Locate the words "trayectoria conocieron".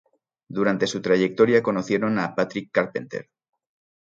0.99-2.17